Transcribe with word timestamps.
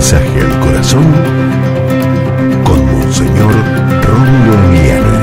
mensaje 0.00 0.40
al 0.40 0.60
corazón 0.60 1.12
con 2.64 2.90
Monseñor 2.90 3.52
Rómulo 4.02 4.54
Emiliani. 4.64 5.18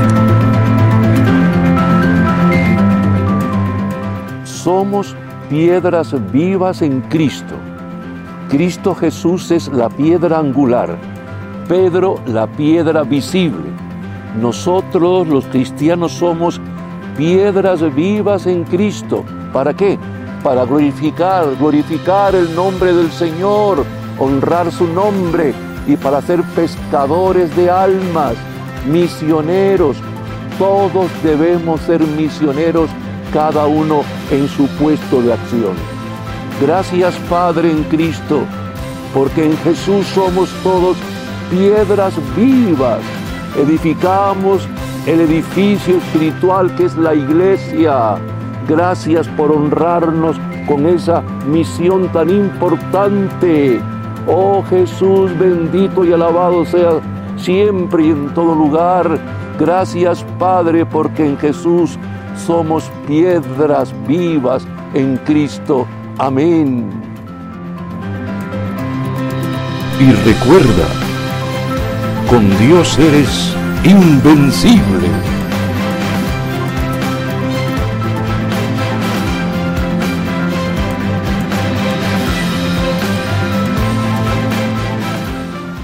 Somos 4.44 5.16
piedras 5.50 6.14
vivas 6.30 6.82
en 6.82 7.00
Cristo. 7.00 7.56
Cristo 8.48 8.94
Jesús 8.94 9.50
es 9.50 9.66
la 9.66 9.88
piedra 9.88 10.38
angular, 10.38 10.96
Pedro 11.66 12.20
la 12.26 12.46
piedra 12.46 13.02
visible. 13.02 13.68
Nosotros 14.40 15.26
los 15.26 15.44
cristianos 15.46 16.12
somos 16.12 16.60
piedras 17.16 17.82
vivas 17.96 18.46
en 18.46 18.62
Cristo. 18.62 19.24
¿Para 19.52 19.74
qué? 19.74 19.98
Para 20.44 20.64
glorificar, 20.64 21.56
glorificar 21.58 22.36
el 22.36 22.54
nombre 22.54 22.92
del 22.92 23.10
Señor, 23.10 23.84
honrar 24.18 24.70
su 24.72 24.86
nombre 24.86 25.54
y 25.86 25.96
para 25.96 26.20
ser 26.20 26.42
pescadores 26.54 27.54
de 27.56 27.70
almas, 27.70 28.34
misioneros. 28.86 29.96
Todos 30.58 31.10
debemos 31.22 31.80
ser 31.82 32.00
misioneros, 32.00 32.90
cada 33.32 33.66
uno 33.66 34.02
en 34.30 34.48
su 34.48 34.66
puesto 34.78 35.22
de 35.22 35.32
acción. 35.32 35.74
Gracias 36.60 37.14
Padre 37.30 37.70
en 37.70 37.84
Cristo, 37.84 38.40
porque 39.14 39.44
en 39.44 39.56
Jesús 39.58 40.06
somos 40.08 40.50
todos 40.62 40.96
piedras 41.50 42.14
vivas. 42.36 43.00
Edificamos 43.56 44.68
el 45.06 45.20
edificio 45.22 45.96
espiritual 45.96 46.74
que 46.76 46.84
es 46.84 46.96
la 46.96 47.14
iglesia. 47.14 48.16
Gracias 48.68 49.26
por 49.28 49.52
honrarnos 49.52 50.36
con 50.66 50.86
esa 50.86 51.22
misión 51.46 52.08
tan 52.12 52.28
importante. 52.28 53.80
Oh 54.28 54.62
Jesús, 54.68 55.36
bendito 55.38 56.04
y 56.04 56.12
alabado 56.12 56.64
sea 56.66 57.00
siempre 57.38 58.06
y 58.06 58.10
en 58.10 58.34
todo 58.34 58.54
lugar. 58.54 59.18
Gracias 59.58 60.24
Padre, 60.38 60.84
porque 60.84 61.24
en 61.24 61.38
Jesús 61.38 61.98
somos 62.46 62.90
piedras 63.06 63.94
vivas 64.06 64.66
en 64.94 65.16
Cristo. 65.18 65.86
Amén. 66.18 66.90
Y 69.98 70.12
recuerda, 70.28 70.88
con 72.28 72.48
Dios 72.58 72.98
eres 72.98 73.56
invencible. 73.84 75.37